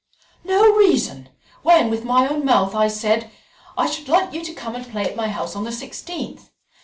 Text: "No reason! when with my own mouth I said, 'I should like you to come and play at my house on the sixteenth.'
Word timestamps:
"No 0.43 0.73
reason! 0.73 1.29
when 1.61 1.91
with 1.91 2.03
my 2.03 2.27
own 2.27 2.43
mouth 2.43 2.73
I 2.73 2.87
said, 2.87 3.29
'I 3.77 3.85
should 3.85 4.07
like 4.09 4.33
you 4.33 4.43
to 4.45 4.51
come 4.55 4.73
and 4.73 4.89
play 4.91 5.03
at 5.05 5.15
my 5.15 5.27
house 5.29 5.55
on 5.55 5.63
the 5.63 5.71
sixteenth.' 5.71 6.49